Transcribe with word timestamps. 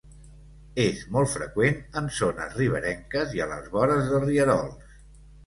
És 0.83 1.03
molt 1.15 1.29
freqüent 1.33 1.77
en 2.01 2.07
zones 2.21 2.57
riberenques 2.61 3.37
i 3.41 3.45
a 3.45 3.49
les 3.53 3.69
vores 3.77 4.09
de 4.15 4.25
rierols. 4.27 4.99